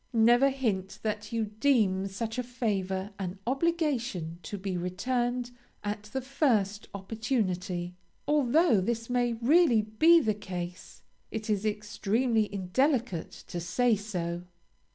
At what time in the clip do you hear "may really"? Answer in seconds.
9.11-9.83